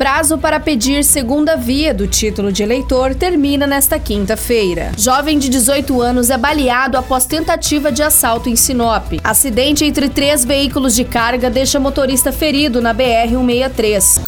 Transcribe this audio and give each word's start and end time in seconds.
Prazo 0.00 0.38
para 0.38 0.58
pedir 0.58 1.04
segunda 1.04 1.56
via 1.56 1.92
do 1.92 2.06
título 2.06 2.50
de 2.50 2.62
eleitor 2.62 3.14
termina 3.14 3.66
nesta 3.66 3.98
quinta-feira. 3.98 4.92
Jovem 4.96 5.38
de 5.38 5.50
18 5.50 6.00
anos 6.00 6.30
é 6.30 6.38
baleado 6.38 6.96
após 6.96 7.26
tentativa 7.26 7.92
de 7.92 8.02
assalto 8.02 8.48
em 8.48 8.56
Sinop. 8.56 9.12
Acidente 9.22 9.84
entre 9.84 10.08
três 10.08 10.42
veículos 10.42 10.94
de 10.94 11.04
carga 11.04 11.50
deixa 11.50 11.78
motorista 11.78 12.32
ferido 12.32 12.80
na 12.80 12.94
BR-163. 12.94 14.22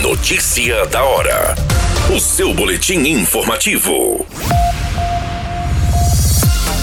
Notícia 0.00 0.86
da 0.86 1.02
hora. 1.02 1.56
O 2.14 2.20
seu 2.20 2.54
boletim 2.54 3.00
informativo. 3.00 4.24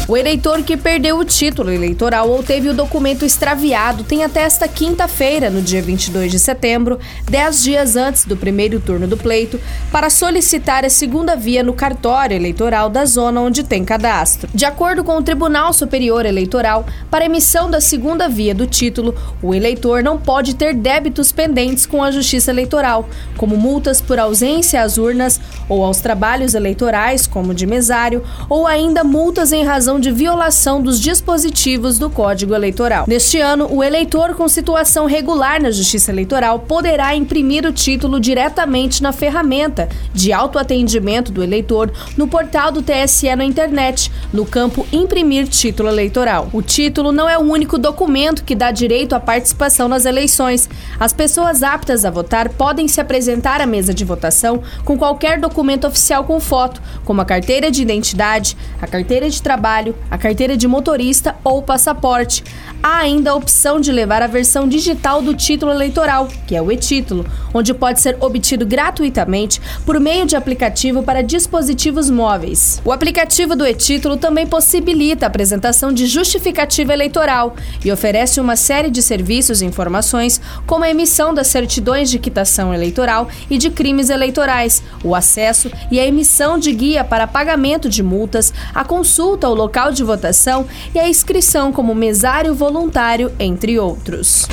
O 0.10 0.16
eleitor 0.16 0.64
que 0.64 0.78
perdeu 0.78 1.18
o 1.18 1.26
título 1.26 1.70
eleitoral 1.70 2.30
ou 2.30 2.42
teve 2.42 2.70
o 2.70 2.74
documento 2.74 3.26
extraviado 3.26 4.06
tem 4.06 4.24
até 4.24 4.40
esta 4.40 4.66
quinta-feira, 4.66 5.50
no 5.50 5.62
dia 5.62 5.82
22 5.82 6.32
de 6.32 6.40
setembro, 6.40 6.98
dez 7.30 7.62
dias 7.62 7.98
antes 7.98 8.24
do 8.24 8.38
primeiro 8.38 8.80
turno 8.80 9.06
do 9.06 9.18
pleito, 9.18 9.60
para 9.92 10.10
solicitar 10.10 10.86
a 10.86 10.90
segunda 10.90 11.36
via 11.36 11.62
no 11.62 11.74
cartório 11.74 12.38
eleitoral 12.38 12.90
da 12.90 13.04
zona 13.04 13.42
onde 13.42 13.66
tem 13.66 13.84
cadastro. 13.84 14.50
De 14.54 14.64
acordo 14.64 15.04
com 15.04 15.18
o 15.18 15.22
Tribunal 15.22 15.74
Superior 15.74 16.26
Eleitoral, 16.26 16.86
para 17.12 17.26
emissão 17.26 17.70
da 17.70 17.82
segunda 17.82 18.30
via 18.30 18.56
do 18.56 18.66
título, 18.66 19.14
o 19.44 19.54
eleitor 19.54 20.02
não 20.02 20.18
pode 20.18 20.56
ter 20.56 20.74
débitos 20.74 21.34
pendentes 21.34 21.86
com 21.86 22.02
a 22.02 22.12
Justiça 22.12 22.50
Eleitoral, 22.50 23.10
como 23.36 23.58
multas 23.58 24.00
por 24.00 24.18
ausência 24.18 24.82
às 24.82 24.98
urnas 24.98 25.38
ou 25.68 25.84
aos 25.84 26.00
trabalhos 26.00 26.54
eleitorais, 26.54 27.28
como 27.28 27.54
de 27.54 27.68
mesário, 27.68 28.24
ou 28.48 28.66
ainda 28.66 29.04
multas 29.04 29.52
em 29.52 29.66
razão 29.66 29.97
de 30.00 30.12
violação 30.12 30.82
dos 30.82 31.00
dispositivos 31.00 31.98
do 31.98 32.10
Código 32.10 32.54
Eleitoral. 32.54 33.06
Neste 33.08 33.40
ano, 33.40 33.68
o 33.72 33.84
eleitor 33.84 34.36
com 34.36 34.48
situação 34.48 35.06
regular 35.06 35.62
na 35.62 35.72
Justiça 35.72 36.12
Eleitoral 36.12 36.60
poderá 36.60 37.16
imprimir 37.16 37.66
o 37.66 37.72
título 37.72 38.20
diretamente 38.20 39.02
na 39.02 39.12
ferramenta 39.12 39.90
de 40.14 40.32
autoatendimento 40.34 41.32
do 41.32 41.44
eleitor 41.44 41.92
no 42.16 42.28
portal 42.28 42.72
do 42.72 42.82
TSE 42.82 43.36
na 43.36 43.46
internet, 43.46 44.12
no 44.32 44.46
campo 44.46 44.86
Imprimir 44.92 45.48
Título 45.48 45.90
Eleitoral. 45.90 46.50
O 46.54 46.62
título 46.62 47.12
não 47.12 47.28
é 47.28 47.38
o 47.38 47.42
único 47.42 47.78
documento 47.78 48.44
que 48.44 48.56
dá 48.56 48.72
direito 48.72 49.14
à 49.14 49.20
participação 49.20 49.88
nas 49.88 50.06
eleições. 50.06 50.70
As 51.00 51.14
pessoas 51.14 51.64
aptas 51.64 52.06
a 52.06 52.10
votar 52.10 52.50
podem 52.50 52.88
se 52.88 53.00
apresentar 53.00 53.62
à 53.62 53.66
mesa 53.66 53.94
de 53.94 54.06
votação 54.06 54.62
com 54.84 54.98
qualquer 54.98 55.40
documento 55.40 55.88
oficial 55.88 56.24
com 56.24 56.40
foto, 56.40 56.82
como 57.06 57.22
a 57.22 57.26
carteira 57.26 57.70
de 57.72 57.82
identidade, 57.82 58.58
a 58.82 58.88
carteira 58.88 59.30
de 59.30 59.42
trabalho, 59.42 59.87
trabalho, 59.88 59.96
a 60.10 60.18
carteira 60.18 60.58
de 60.58 60.68
motorista 60.68 61.36
ou 61.44 61.62
passaporte. 61.62 62.44
Há 62.82 63.00
ainda 63.00 63.32
a 63.32 63.36
opção 63.36 63.80
de 63.80 63.92
levar 63.92 64.22
a 64.22 64.28
versão 64.28 64.68
digital 64.68 65.22
do 65.22 65.34
título 65.34 65.72
eleitoral, 65.72 66.28
que 66.46 66.56
é 66.56 66.62
o 66.62 66.72
e-título, 66.72 67.26
onde 67.54 67.74
pode 67.74 68.00
ser 68.00 68.18
obtido 68.20 68.66
gratuitamente 68.66 69.60
por 69.86 70.00
meio 70.00 70.26
de 70.26 70.36
aplicativo 70.36 71.04
para 71.04 71.24
dispositivos 71.24 72.10
móveis. 72.10 72.82
O 72.86 72.92
aplicativo 72.92 73.56
do 73.56 73.66
e-título 73.66 74.18
também 74.18 74.46
possibilita 74.46 75.26
a 75.26 75.28
apresentação 75.28 75.92
de 75.92 76.06
justificativa 76.06 76.94
eleitoral 76.94 77.56
e 77.84 77.92
oferece 77.92 78.40
uma 78.40 78.56
série 78.56 78.90
de 78.90 79.02
serviços 79.02 79.62
e 79.62 79.66
informações, 79.66 80.40
como 80.66 80.84
a 80.84 80.90
emissão 80.90 81.34
das 81.34 81.48
certidões 81.48 82.10
de 82.10 82.20
quitação 82.20 82.74
eleitoral 82.74 83.28
e 83.50 83.58
de 83.58 83.70
crimes 83.70 84.10
eleitorais, 84.10 84.84
o 85.04 85.16
acesso 85.16 85.72
e 85.92 86.00
a 86.00 86.06
emissão 86.06 86.58
de 86.58 86.72
guia 86.72 87.04
para 87.04 87.28
pagamento 87.28 87.90
de 87.90 88.04
multas, 88.04 88.54
a 88.74 88.84
consulta 88.84 89.48
ao 89.48 89.54
local 89.54 89.77
local 89.78 89.92
de 89.92 90.04
votação 90.04 90.66
e 90.94 90.98
a 90.98 91.08
inscrição 91.08 91.72
como 91.72 91.94
mesário 91.94 92.56
voluntário, 92.56 93.32
entre 93.40 93.78
outros. 93.78 94.48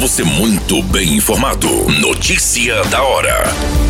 Você 0.00 0.24
muito 0.24 0.82
bem 0.84 1.14
informado. 1.14 1.68
Notícia 2.00 2.82
da 2.86 3.02
hora 3.02 3.89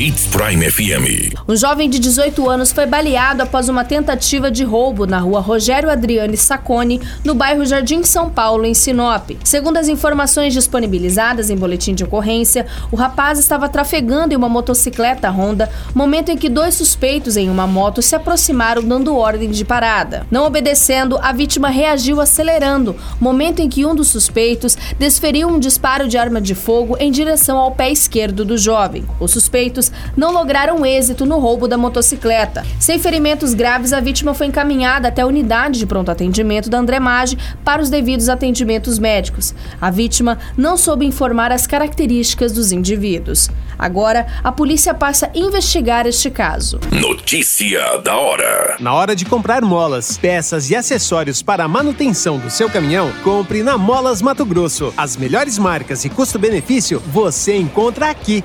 Hits 0.00 0.28
Prime 0.28 0.70
FM. 0.70 1.34
Um 1.46 1.54
jovem 1.54 1.90
de 1.90 1.98
18 1.98 2.48
anos 2.48 2.72
foi 2.72 2.86
baleado 2.86 3.42
após 3.42 3.68
uma 3.68 3.84
tentativa 3.84 4.50
de 4.50 4.64
roubo 4.64 5.04
na 5.04 5.18
rua 5.18 5.40
Rogério 5.40 5.90
Adriane 5.90 6.38
Sacone, 6.38 7.02
no 7.22 7.34
bairro 7.34 7.66
Jardim 7.66 8.02
São 8.02 8.30
Paulo, 8.30 8.64
em 8.64 8.72
Sinop. 8.72 9.32
Segundo 9.44 9.76
as 9.76 9.88
informações 9.88 10.54
disponibilizadas 10.54 11.50
em 11.50 11.56
boletim 11.56 11.94
de 11.94 12.02
ocorrência, 12.02 12.66
o 12.90 12.96
rapaz 12.96 13.38
estava 13.38 13.68
trafegando 13.68 14.32
em 14.32 14.38
uma 14.38 14.48
motocicleta 14.48 15.28
Honda, 15.28 15.70
momento 15.94 16.30
em 16.30 16.38
que 16.38 16.48
dois 16.48 16.76
suspeitos 16.76 17.36
em 17.36 17.50
uma 17.50 17.66
moto 17.66 18.00
se 18.00 18.16
aproximaram 18.16 18.82
dando 18.82 19.14
ordem 19.14 19.50
de 19.50 19.66
parada. 19.66 20.26
Não 20.30 20.46
obedecendo, 20.46 21.18
a 21.20 21.30
vítima 21.30 21.68
reagiu 21.68 22.22
acelerando, 22.22 22.96
momento 23.20 23.60
em 23.60 23.68
que 23.68 23.84
um 23.84 23.94
dos 23.94 24.08
suspeitos 24.08 24.78
desferiu 24.98 25.46
um 25.46 25.58
disparo 25.58 26.08
de 26.08 26.16
arma 26.16 26.40
de 26.40 26.54
fogo 26.54 26.96
em 26.98 27.10
direção 27.10 27.58
ao 27.58 27.72
pé 27.72 27.90
esquerdo 27.90 28.46
do 28.46 28.56
jovem. 28.56 29.04
O 29.20 29.28
suspeito 29.28 29.89
não 30.16 30.32
lograram 30.32 30.84
êxito 30.84 31.26
no 31.26 31.38
roubo 31.38 31.68
da 31.68 31.78
motocicleta. 31.78 32.64
Sem 32.78 32.98
ferimentos 32.98 33.54
graves, 33.54 33.92
a 33.92 34.00
vítima 34.00 34.34
foi 34.34 34.46
encaminhada 34.46 35.08
até 35.08 35.22
a 35.22 35.26
unidade 35.26 35.78
de 35.78 35.86
pronto 35.86 36.10
atendimento 36.10 36.68
da 36.68 36.78
Andremage 36.78 37.36
para 37.64 37.82
os 37.82 37.90
devidos 37.90 38.28
atendimentos 38.28 38.98
médicos. 38.98 39.54
A 39.80 39.90
vítima 39.90 40.38
não 40.56 40.76
soube 40.76 41.06
informar 41.06 41.52
as 41.52 41.66
características 41.66 42.52
dos 42.52 42.72
indivíduos. 42.72 43.48
Agora, 43.78 44.26
a 44.44 44.52
polícia 44.52 44.92
passa 44.92 45.26
a 45.34 45.38
investigar 45.38 46.06
este 46.06 46.30
caso. 46.30 46.78
Notícia 46.92 47.96
da 48.04 48.14
hora. 48.14 48.76
Na 48.78 48.92
hora 48.92 49.16
de 49.16 49.24
comprar 49.24 49.62
molas, 49.62 50.18
peças 50.18 50.68
e 50.68 50.76
acessórios 50.76 51.42
para 51.42 51.64
a 51.64 51.68
manutenção 51.68 52.38
do 52.38 52.50
seu 52.50 52.68
caminhão, 52.68 53.10
compre 53.24 53.62
na 53.62 53.78
Molas 53.78 54.20
Mato 54.20 54.44
Grosso. 54.44 54.92
As 54.96 55.16
melhores 55.16 55.58
marcas 55.58 56.04
e 56.04 56.10
custo-benefício 56.10 57.00
você 57.06 57.56
encontra 57.56 58.10
aqui. 58.10 58.44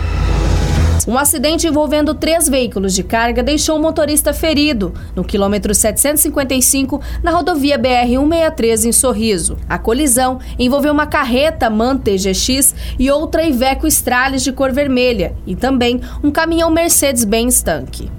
Um 1.07 1.17
acidente 1.17 1.67
envolvendo 1.67 2.13
três 2.13 2.47
veículos 2.47 2.93
de 2.93 3.03
carga 3.03 3.41
deixou 3.41 3.77
um 3.77 3.81
motorista 3.81 4.33
ferido 4.33 4.93
no 5.15 5.23
quilômetro 5.23 5.73
755 5.73 7.01
na 7.23 7.31
rodovia 7.31 7.79
BR-163 7.79 8.85
em 8.85 8.91
Sorriso. 8.91 9.57
A 9.67 9.79
colisão 9.79 10.39
envolveu 10.59 10.93
uma 10.93 11.07
carreta 11.07 11.69
MAN 11.69 11.97
TGX 11.97 12.75
e 12.99 13.09
outra 13.09 13.43
Iveco 13.43 13.87
Stralis 13.87 14.43
de 14.43 14.51
cor 14.51 14.71
vermelha 14.71 15.35
e 15.45 15.55
também 15.55 15.99
um 16.23 16.29
caminhão 16.29 16.69
Mercedes-Benz 16.69 17.63
tanque. 17.63 18.11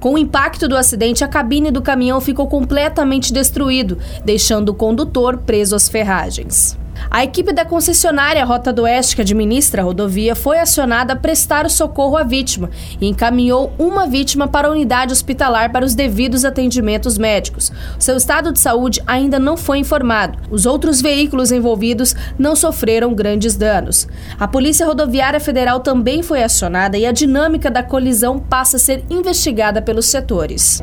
Com 0.00 0.14
o 0.14 0.18
impacto 0.18 0.66
do 0.66 0.76
acidente, 0.76 1.22
a 1.22 1.28
cabine 1.28 1.70
do 1.70 1.80
caminhão 1.80 2.20
ficou 2.20 2.48
completamente 2.48 3.32
destruído, 3.32 3.98
deixando 4.24 4.70
o 4.70 4.74
condutor 4.74 5.38
preso 5.38 5.76
às 5.76 5.88
ferragens. 5.88 6.76
A 7.10 7.22
equipe 7.22 7.52
da 7.52 7.64
concessionária 7.64 8.44
Rota 8.44 8.72
do 8.72 8.82
Oeste, 8.82 9.16
que 9.16 9.22
administra 9.22 9.82
a 9.82 9.84
rodovia, 9.84 10.34
foi 10.34 10.58
acionada 10.58 11.12
a 11.12 11.16
prestar 11.16 11.66
o 11.66 11.70
socorro 11.70 12.16
à 12.16 12.22
vítima 12.22 12.70
e 13.00 13.06
encaminhou 13.06 13.72
uma 13.78 14.06
vítima 14.06 14.48
para 14.48 14.68
a 14.68 14.70
unidade 14.70 15.12
hospitalar 15.12 15.70
para 15.70 15.84
os 15.84 15.94
devidos 15.94 16.44
atendimentos 16.44 17.18
médicos. 17.18 17.70
Seu 17.98 18.16
estado 18.16 18.52
de 18.52 18.60
saúde 18.60 19.02
ainda 19.06 19.38
não 19.38 19.56
foi 19.56 19.78
informado. 19.78 20.38
Os 20.50 20.64
outros 20.64 21.00
veículos 21.00 21.52
envolvidos 21.52 22.14
não 22.38 22.56
sofreram 22.56 23.14
grandes 23.14 23.56
danos. 23.56 24.08
A 24.38 24.48
Polícia 24.48 24.86
Rodoviária 24.86 25.40
Federal 25.40 25.80
também 25.80 26.22
foi 26.22 26.42
acionada 26.42 26.96
e 26.96 27.04
a 27.04 27.12
dinâmica 27.12 27.70
da 27.70 27.82
colisão 27.82 28.38
passa 28.38 28.76
a 28.76 28.80
ser 28.80 29.04
investigada 29.10 29.82
pelos 29.82 30.06
setores. 30.06 30.82